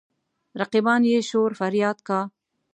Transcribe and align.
رقیبان 0.59 1.01
يې 1.11 1.19
شور 1.29 1.51
فرياد 1.59 1.97
کا. 2.07 2.19